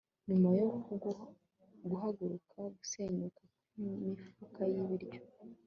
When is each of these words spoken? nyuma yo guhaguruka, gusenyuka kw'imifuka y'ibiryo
nyuma 0.27 0.49
yo 0.59 0.67
guhaguruka, 1.87 2.59
gusenyuka 2.77 3.41
kw'imifuka 3.69 4.61
y'ibiryo 4.73 5.21